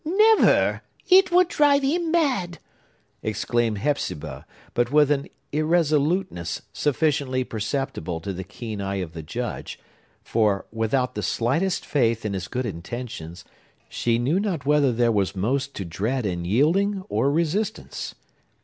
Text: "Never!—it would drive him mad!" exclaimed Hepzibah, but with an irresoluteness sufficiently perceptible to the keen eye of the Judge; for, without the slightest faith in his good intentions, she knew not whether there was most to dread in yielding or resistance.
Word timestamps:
"Never!—it 0.03 1.31
would 1.31 1.47
drive 1.47 1.83
him 1.83 2.09
mad!" 2.09 2.57
exclaimed 3.21 3.77
Hepzibah, 3.77 4.47
but 4.73 4.91
with 4.91 5.11
an 5.11 5.27
irresoluteness 5.53 6.63
sufficiently 6.73 7.43
perceptible 7.43 8.19
to 8.21 8.33
the 8.33 8.43
keen 8.43 8.81
eye 8.81 8.95
of 8.95 9.13
the 9.13 9.21
Judge; 9.21 9.77
for, 10.23 10.65
without 10.71 11.13
the 11.13 11.21
slightest 11.21 11.85
faith 11.85 12.25
in 12.25 12.33
his 12.33 12.47
good 12.47 12.65
intentions, 12.65 13.45
she 13.89 14.17
knew 14.17 14.39
not 14.39 14.65
whether 14.65 14.91
there 14.91 15.11
was 15.11 15.35
most 15.35 15.75
to 15.75 15.85
dread 15.85 16.25
in 16.25 16.45
yielding 16.45 17.03
or 17.07 17.29
resistance. 17.29 18.15